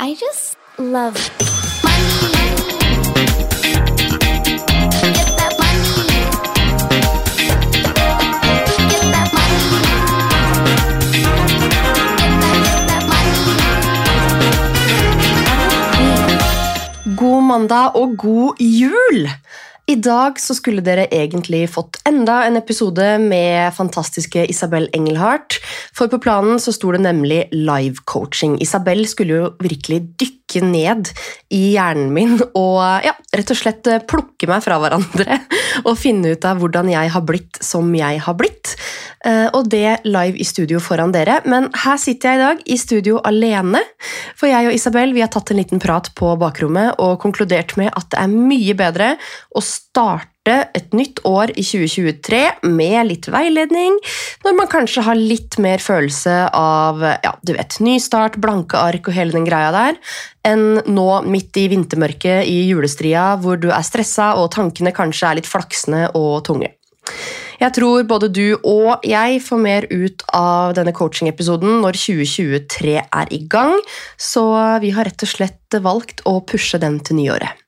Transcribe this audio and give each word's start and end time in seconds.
I 0.00 0.14
just 0.14 0.56
love 0.76 1.14
money. 1.84 2.34
Get 5.00 5.28
that 5.38 5.54
money. 5.60 6.20
Get 8.90 9.04
that 9.14 9.28
money. 9.32 9.70
Get 11.60 11.78
that, 11.78 12.58
get 12.66 12.86
that 12.88 13.04
money. 13.06 13.34
God 17.16 17.42
mandag 17.42 17.94
og 17.94 18.16
god 18.18 18.54
jul! 18.58 19.28
I 19.84 19.98
dag 20.00 20.38
så 20.40 20.54
skulle 20.56 20.80
dere 20.80 21.04
egentlig 21.12 21.66
fått 21.74 21.98
enda 22.08 22.38
en 22.46 22.56
episode 22.56 23.04
med 23.20 23.74
fantastiske 23.76 24.46
Isabel 24.48 24.88
Engelhardt. 24.96 25.58
For 25.92 26.08
på 26.08 26.22
planen 26.24 26.56
så 26.62 26.72
sto 26.72 26.94
det 26.94 27.02
nemlig 27.04 27.42
live 27.52 28.00
coaching. 28.08 28.56
Isabel 28.64 29.04
skulle 29.10 29.42
jo 29.42 29.50
virkelig 29.60 30.00
dykke 30.16 30.62
ned 30.64 31.10
i 31.52 31.74
hjernen 31.74 32.14
min 32.16 32.38
og 32.54 32.80
ja, 33.04 33.12
rett 33.36 33.52
og 33.52 33.58
slett 33.58 33.88
plukke 34.08 34.48
meg 34.48 34.64
fra 34.64 34.78
hverandre 34.80 35.40
og 35.88 35.98
finne 36.00 36.32
ut 36.32 36.48
av 36.48 36.62
hvordan 36.62 36.88
jeg 36.92 37.12
har 37.12 37.26
blitt 37.28 37.60
som 37.64 37.92
jeg 37.92 38.24
har 38.24 38.40
blitt. 38.40 38.76
Eh, 39.24 39.48
Og 39.56 39.68
det 39.72 40.04
live 40.04 40.40
i 40.40 40.44
studio 40.44 40.80
foran 40.84 41.12
dere. 41.12 41.40
Men 41.48 41.70
her 41.84 42.00
sitter 42.00 42.32
jeg 42.32 42.40
i 42.40 42.44
dag 42.44 42.64
i 42.64 42.80
studio 42.80 43.20
alene. 43.24 43.80
For 44.36 44.48
jeg 44.48 44.68
og 44.68 44.76
Isabel 44.76 45.14
vi 45.16 45.24
har 45.24 45.32
tatt 45.32 45.52
en 45.52 45.60
liten 45.60 45.82
prat 45.82 46.10
på 46.16 46.34
bakrommet 46.40 47.00
og 47.02 47.18
konkludert 47.24 47.76
med 47.80 47.92
at 47.92 48.10
det 48.12 48.20
er 48.20 48.32
mye 48.32 48.76
bedre 48.78 49.14
å 49.54 49.64
starte 49.74 50.56
et 50.76 50.92
nytt 50.96 51.22
år 51.26 51.52
i 51.56 51.64
2023 51.64 52.40
med 52.68 53.08
litt 53.08 53.28
veiledning, 53.32 53.96
når 54.44 54.56
man 54.58 54.70
kanskje 54.70 55.04
har 55.06 55.18
litt 55.18 55.58
mer 55.62 55.82
følelse 55.82 56.34
av 56.54 57.00
ja, 57.02 57.32
du 57.42 57.54
vet, 57.56 57.78
nystart, 57.84 58.38
blanke 58.42 58.78
ark 58.80 59.08
og 59.08 59.16
hele 59.16 59.34
den 59.34 59.48
greia 59.48 59.72
der, 59.74 60.00
enn 60.46 60.82
nå 60.86 61.08
midt 61.26 61.56
i 61.60 61.68
vintermørket 61.72 62.44
i 62.50 62.58
julestria 62.68 63.32
hvor 63.40 63.60
du 63.60 63.70
er 63.72 63.86
stressa 63.86 64.34
og 64.40 64.52
tankene 64.54 64.92
kanskje 64.94 65.30
er 65.30 65.40
litt 65.40 65.50
flaksende 65.50 66.10
og 66.18 66.44
tunge. 66.46 66.74
Jeg 67.60 67.72
tror 67.76 68.04
både 68.08 68.28
du 68.34 68.56
og 68.66 69.04
jeg 69.06 69.40
får 69.44 69.60
mer 69.62 69.86
ut 69.92 70.24
av 70.34 70.74
denne 70.76 70.94
coaching-episoden 70.96 71.80
når 71.84 71.98
2023 72.02 72.96
er 73.00 73.34
i 73.34 73.40
gang, 73.50 73.76
så 74.20 74.44
vi 74.82 74.92
har 74.96 75.08
rett 75.08 75.24
og 75.24 75.30
slett 75.30 75.78
valgt 75.84 76.24
å 76.28 76.40
pushe 76.44 76.80
den 76.82 76.98
til 77.04 77.22
nyåret. 77.22 77.63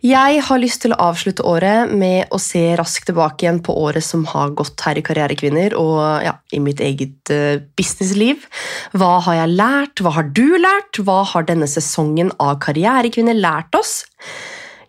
Jeg 0.00 0.40
har 0.46 0.60
lyst 0.62 0.80
til 0.80 0.94
å 0.94 1.00
avslutte 1.10 1.44
året 1.44 1.90
med 1.92 2.30
å 2.32 2.38
se 2.40 2.62
raskt 2.78 3.10
tilbake 3.10 3.44
igjen 3.44 3.58
på 3.64 3.74
året 3.76 4.04
som 4.04 4.22
har 4.30 4.54
gått 4.56 4.80
her 4.86 4.96
i 4.96 5.02
Karrierekvinner 5.04 5.76
og 5.76 6.24
ja, 6.24 6.38
i 6.56 6.60
mitt 6.64 6.80
eget 6.80 7.32
eh, 7.34 7.60
businessliv. 7.76 8.46
Hva 8.96 9.18
har 9.26 9.42
jeg 9.42 9.58
lært? 9.58 10.00
Hva 10.00 10.14
har 10.16 10.30
du 10.32 10.56
lært? 10.56 11.02
Hva 11.04 11.20
har 11.28 11.44
denne 11.48 11.68
sesongen 11.68 12.32
av 12.40 12.56
Karrierekvinner 12.64 13.36
lært 13.36 13.76
oss? 13.76 13.98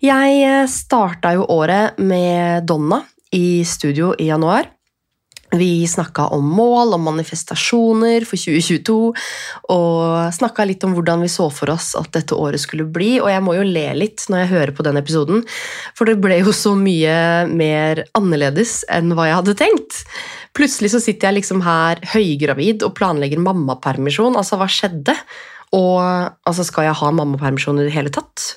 Jeg 0.02 0.70
starta 0.72 1.36
jo 1.36 1.44
året 1.60 2.00
med 2.00 2.64
Donna 2.72 3.04
i 3.36 3.62
studio 3.68 4.16
i 4.16 4.32
januar. 4.32 4.72
Vi 5.52 5.88
snakka 5.88 6.30
om 6.32 6.46
mål 6.48 6.94
om 6.96 7.04
manifestasjoner 7.10 8.24
for 8.28 8.40
2022, 8.40 8.96
og 9.74 10.36
snakka 10.36 10.64
litt 10.68 10.86
om 10.88 10.94
hvordan 10.96 11.26
vi 11.26 11.32
så 11.32 11.50
for 11.52 11.74
oss 11.74 11.90
at 12.00 12.08
dette 12.16 12.38
året 12.38 12.64
skulle 12.64 12.88
bli. 12.88 13.18
Og 13.20 13.28
jeg 13.32 13.44
må 13.44 13.58
jo 13.58 13.66
le 13.68 13.84
litt 14.00 14.24
når 14.32 14.46
jeg 14.46 14.52
hører 14.54 14.76
på 14.78 14.86
den 14.88 15.00
episoden, 15.02 15.44
for 15.98 16.08
det 16.08 16.22
ble 16.24 16.40
jo 16.40 16.56
så 16.56 16.72
mye 16.80 17.16
mer 17.52 18.06
annerledes 18.18 18.82
enn 18.92 19.12
hva 19.18 19.28
jeg 19.28 19.40
hadde 19.42 19.58
tenkt. 19.60 20.04
Plutselig 20.56 20.94
så 20.96 21.04
sitter 21.04 21.30
jeg 21.30 21.42
liksom 21.42 21.64
her 21.68 22.00
høygravid 22.14 22.88
og 22.88 22.96
planlegger 22.96 23.44
mammapermisjon. 23.44 24.40
Altså, 24.40 24.60
hva 24.60 24.70
skjedde? 24.72 25.16
Og 25.76 26.00
altså, 26.00 26.64
skal 26.68 26.88
jeg 26.90 27.00
ha 27.00 27.12
mammapermisjon 27.16 27.80
i 27.80 27.90
det 27.90 27.96
hele 27.96 28.12
tatt? 28.14 28.54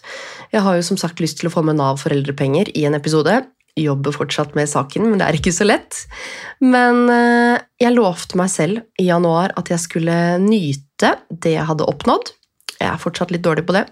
Jeg 0.54 0.62
har 0.62 0.78
jo 0.78 0.86
som 0.86 0.98
sagt 1.00 1.22
lyst 1.22 1.40
til 1.40 1.50
å 1.50 1.54
få 1.54 1.62
med 1.66 1.78
Nav 1.78 1.98
foreldrepenger 2.02 2.70
i 2.78 2.86
en 2.86 2.94
episode. 2.98 3.40
Jobber 3.74 4.14
fortsatt 4.14 4.52
med 4.54 4.70
saken, 4.70 5.08
men 5.10 5.18
det 5.18 5.26
er 5.26 5.38
ikke 5.38 5.52
så 5.54 5.66
lett. 5.66 6.04
Men 6.62 7.08
eh, 7.10 7.56
jeg 7.82 7.96
lovte 7.96 8.38
meg 8.38 8.52
selv 8.52 8.84
i 9.02 9.08
januar 9.08 9.54
at 9.58 9.72
jeg 9.72 9.82
skulle 9.82 10.18
nyte 10.42 11.16
det 11.28 11.56
jeg 11.56 11.66
hadde 11.66 11.88
oppnådd. 11.90 12.30
Jeg 12.78 12.86
er 12.92 13.02
fortsatt 13.02 13.34
litt 13.34 13.42
dårlig 13.42 13.66
på 13.66 13.74
det. 13.74 13.88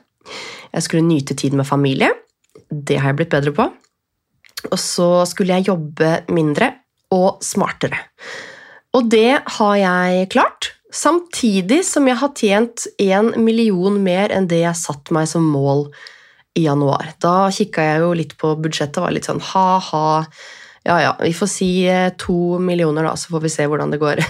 Jeg 0.73 0.87
skulle 0.87 1.09
nyte 1.09 1.35
tid 1.39 1.57
med 1.59 1.67
familie. 1.67 2.13
Det 2.71 3.01
har 3.01 3.11
jeg 3.11 3.23
blitt 3.23 3.35
bedre 3.35 3.55
på. 3.57 3.67
Og 4.71 4.79
så 4.79 5.11
skulle 5.27 5.59
jeg 5.59 5.73
jobbe 5.73 6.15
mindre 6.31 6.71
og 7.13 7.43
smartere. 7.45 7.99
Og 8.95 9.11
det 9.11 9.43
har 9.57 9.77
jeg 9.81 10.29
klart, 10.33 10.73
samtidig 10.93 11.81
som 11.89 12.07
jeg 12.09 12.21
har 12.21 12.35
tjent 12.39 12.87
én 13.01 13.33
million 13.41 13.97
mer 14.05 14.31
enn 14.31 14.47
det 14.47 14.63
jeg 14.63 14.79
satte 14.79 15.15
meg 15.17 15.27
som 15.31 15.47
mål 15.49 15.89
i 16.59 16.67
januar. 16.67 17.15
Da 17.23 17.51
kikka 17.55 17.85
jeg 17.87 18.03
jo 18.03 18.11
litt 18.17 18.35
på 18.41 18.55
budsjettet 18.61 19.01
og 19.01 19.09
var 19.09 19.15
litt 19.17 19.29
sånn 19.29 19.43
ha-ha. 19.53 20.25
Ja 20.87 20.99
ja, 20.99 21.13
vi 21.21 21.31
får 21.37 21.51
si 21.51 21.71
eh, 21.87 22.11
to 22.19 22.59
millioner, 22.63 23.07
da, 23.07 23.15
så 23.17 23.33
får 23.33 23.45
vi 23.45 23.53
se 23.55 23.69
hvordan 23.71 23.95
det 23.95 24.01
går. 24.03 24.23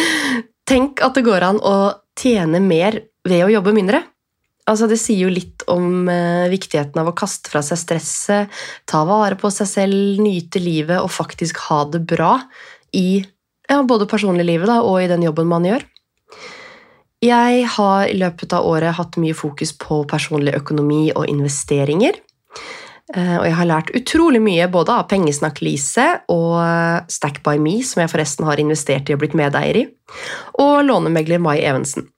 Tenk 0.70 1.02
at 1.06 1.14
det 1.14 1.24
går 1.26 1.46
an 1.46 1.62
å 1.62 1.76
tjene 2.18 2.60
mer 2.62 2.98
ved 3.26 3.44
å 3.46 3.52
jobbe 3.52 3.74
mindre. 3.76 4.02
Altså, 4.66 4.88
det 4.90 4.98
sier 4.98 5.28
jo 5.28 5.30
litt 5.30 5.62
om 5.70 6.08
eh, 6.10 6.50
viktigheten 6.50 6.98
av 6.98 7.12
å 7.12 7.14
kaste 7.16 7.52
fra 7.52 7.62
seg 7.62 7.78
stresset, 7.78 8.56
ta 8.90 9.04
vare 9.06 9.38
på 9.38 9.50
seg 9.54 9.70
selv, 9.70 10.18
nyte 10.18 10.58
livet 10.62 10.98
og 10.98 11.12
faktisk 11.14 11.60
ha 11.68 11.84
det 11.92 12.02
bra 12.10 12.40
i 12.90 13.22
ja, 13.70 13.78
både 13.86 14.08
personliglivet 14.10 14.70
og 14.80 14.98
i 15.02 15.10
den 15.10 15.22
jobben 15.26 15.46
man 15.50 15.66
gjør. 15.68 15.86
Jeg 17.24 17.64
har 17.76 18.08
i 18.10 18.16
løpet 18.18 18.52
av 18.52 18.66
året 18.68 18.96
hatt 18.98 19.16
mye 19.16 19.34
fokus 19.34 19.72
på 19.80 20.02
personlig 20.08 20.52
økonomi 20.58 21.08
og 21.14 21.28
investeringer. 21.30 22.18
Eh, 23.14 23.36
Og 23.38 23.44
jeg 23.46 23.54
har 23.54 23.70
lært 23.70 23.94
utrolig 23.94 24.42
mye 24.42 24.66
både 24.68 24.92
av 24.92 25.08
Pengesnakk 25.08 25.62
Lise 25.62 26.20
og 26.28 26.58
Stack 27.08 27.42
by 27.42 27.56
Me, 27.58 27.82
som 27.82 28.02
jeg 28.02 28.10
forresten 28.10 28.44
har 28.44 28.58
investert 28.58 29.08
i 29.08 29.14
og 29.14 29.20
blitt 29.22 29.34
medeier 29.38 29.76
i, 29.76 29.86
og 30.58 30.84
lånemegler 30.84 31.38
Mai 31.38 31.60
Evensen. 31.60 32.08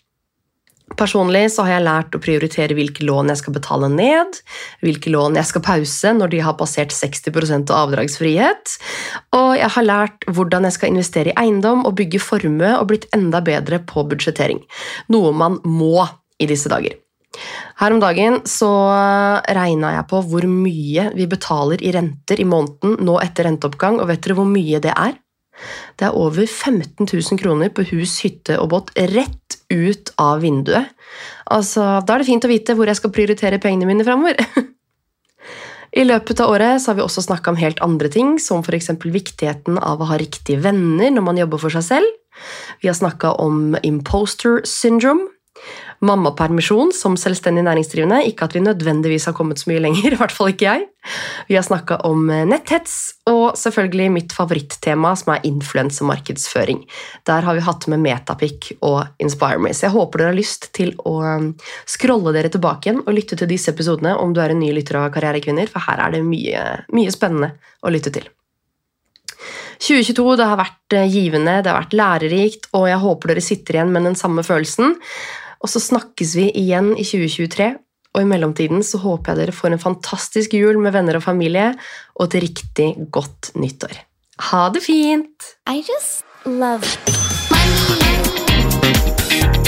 Personlig 0.98 1.44
så 1.54 1.62
har 1.62 1.76
jeg 1.76 1.86
lært 1.86 2.16
å 2.16 2.20
prioritere 2.22 2.74
hvilke 2.74 3.06
lån 3.06 3.30
jeg 3.30 3.40
skal 3.42 3.54
betale 3.54 3.90
ned, 3.92 4.40
hvilke 4.82 5.12
lån 5.14 5.38
jeg 5.38 5.46
skal 5.52 5.62
pause 5.64 6.14
når 6.16 6.32
de 6.32 6.40
har 6.42 6.56
passert 6.58 6.94
60 6.94 7.68
av 7.70 7.74
avdragsfrihet, 7.84 8.76
og 9.38 9.50
jeg 9.60 9.70
har 9.76 9.86
lært 9.86 10.26
hvordan 10.26 10.66
jeg 10.66 10.74
skal 10.74 10.94
investere 10.94 11.32
i 11.32 11.36
eiendom 11.38 11.84
og 11.86 11.94
bygge 12.00 12.22
formue 12.22 12.72
og 12.74 12.88
blitt 12.90 13.06
enda 13.14 13.42
bedre 13.44 13.78
på 13.86 14.06
budsjettering, 14.10 14.64
noe 15.14 15.30
man 15.36 15.60
må 15.64 16.02
i 16.42 16.50
disse 16.50 16.70
dager. 16.72 16.98
Her 17.78 17.94
om 17.94 18.00
dagen 18.02 18.40
så 18.48 18.70
regna 19.54 19.92
jeg 19.94 20.08
på 20.10 20.22
hvor 20.26 20.48
mye 20.50 21.10
vi 21.14 21.28
betaler 21.30 21.82
i 21.84 21.92
renter 21.94 22.40
i 22.42 22.48
måneden 22.48 22.98
nå 23.06 23.20
etter 23.22 23.46
renteoppgang, 23.46 24.00
og 24.02 24.10
vet 24.10 24.24
dere 24.24 24.38
hvor 24.40 24.48
mye 24.50 24.82
det 24.82 24.94
er? 24.96 25.14
Det 25.98 26.08
er 26.08 26.18
over 26.18 26.46
15 26.46 27.06
000 27.06 27.38
kroner 27.38 27.70
på 27.74 27.86
hus, 27.92 28.18
hytte 28.24 28.58
og 28.58 28.70
båt 28.74 28.92
rett 29.14 29.57
ut 29.72 30.12
av 30.18 30.42
vinduet. 30.42 30.90
Altså, 31.50 32.00
Da 32.04 32.14
er 32.14 32.22
det 32.22 32.28
fint 32.28 32.44
å 32.44 32.50
vite 32.50 32.74
hvor 32.76 32.88
jeg 32.88 32.98
skal 33.00 33.12
prioritere 33.14 33.60
pengene 33.62 33.88
mine 33.88 34.06
framover. 34.06 34.38
I 35.98 36.04
løpet 36.04 36.40
av 36.44 36.52
året 36.52 36.84
har 36.84 36.96
vi 36.98 37.04
også 37.04 37.24
snakka 37.24 37.52
om 37.52 37.60
helt 37.60 37.80
andre 37.84 38.10
ting, 38.12 38.36
som 38.38 38.60
f.eks. 38.60 38.90
viktigheten 39.00 39.78
av 39.80 40.02
å 40.02 40.08
ha 40.10 40.18
riktige 40.20 40.60
venner 40.60 41.10
når 41.14 41.24
man 41.24 41.40
jobber 41.40 41.62
for 41.62 41.72
seg 41.72 41.86
selv. 41.86 42.14
Vi 42.82 42.90
har 42.90 42.96
snakka 42.96 43.32
om 43.40 43.72
imposter 43.82 44.60
syndrome, 44.68 45.26
mammapermisjon 46.04 46.92
som 46.94 47.16
selvstendig 47.18 47.64
næringsdrivende. 47.66 48.22
Ikke 48.28 48.46
at 48.46 48.54
vi 48.56 48.62
nødvendigvis 48.64 49.28
har 49.28 49.36
kommet 49.36 49.60
så 49.60 49.70
mye 49.70 49.82
lenger, 49.82 50.12
i 50.14 50.20
hvert 50.20 50.34
fall 50.34 50.52
ikke 50.52 50.68
jeg. 50.68 50.86
Vi 51.48 51.56
har 51.56 51.64
snakka 51.64 52.00
om 52.06 52.26
netthets, 52.50 52.96
og 53.30 53.56
selvfølgelig 53.58 54.08
mitt 54.12 54.34
favorittema, 54.36 55.14
som 55.16 55.34
er 55.34 55.44
influensemarkedsføring. 55.48 56.82
Der 57.28 57.46
har 57.46 57.56
vi 57.56 57.64
hatt 57.64 57.88
med 57.88 58.02
Metapic 58.04 58.72
og 58.80 59.06
Inspire 59.22 59.60
Me. 59.62 59.74
Så 59.74 59.88
jeg 59.88 59.96
håper 59.96 60.22
dere 60.22 60.32
har 60.34 60.38
lyst 60.38 60.70
til 60.76 60.94
å 61.08 61.18
um, 61.24 61.52
scrolle 61.88 62.34
dere 62.36 62.52
tilbake 62.52 62.90
igjen 62.90 63.04
og 63.04 63.14
lytte 63.16 63.38
til 63.38 63.50
disse 63.50 63.72
episodene 63.72 64.16
om 64.18 64.34
du 64.34 64.42
er 64.44 64.54
en 64.54 64.60
ny 64.62 64.72
lytter 64.76 65.00
av 65.00 65.12
Karrierekvinner, 65.14 65.70
for 65.72 65.86
her 65.88 66.06
er 66.06 66.18
det 66.18 66.26
mye, 66.26 66.64
mye 66.94 67.14
spennende 67.14 67.54
å 67.82 67.94
lytte 67.94 68.12
til. 68.14 68.28
2022 69.78 70.38
det 70.40 70.46
har 70.50 70.58
vært 70.58 70.96
eh, 70.96 71.10
givende, 71.10 71.60
det 71.62 71.70
har 71.70 71.78
vært 71.84 71.98
lærerikt, 71.98 72.70
og 72.74 72.88
jeg 72.90 73.02
håper 73.02 73.32
dere 73.32 73.44
sitter 73.44 73.78
igjen 73.78 73.92
med 73.94 74.08
den 74.08 74.18
samme 74.18 74.42
følelsen. 74.46 74.96
Og 75.58 75.70
så 75.72 75.82
snakkes 75.82 76.36
vi 76.38 76.48
igjen 76.60 76.92
i 76.94 77.04
2023, 77.06 77.72
og 78.14 78.22
i 78.22 78.28
mellomtiden 78.28 78.84
så 78.86 79.00
håper 79.02 79.34
jeg 79.34 79.42
dere 79.42 79.56
får 79.56 79.74
en 79.74 79.82
fantastisk 79.82 80.54
jul 80.56 80.78
med 80.82 80.94
venner 80.96 81.18
og 81.18 81.26
familie, 81.26 81.72
og 82.16 82.28
et 82.28 82.40
riktig 82.48 82.92
godt 83.14 83.52
nyttår. 83.58 84.04
Ha 84.50 84.68
det 84.74 84.84
fint! 84.86 85.54
I 85.68 85.82
just 85.82 86.24
love 86.46 86.86
money. 87.50 89.67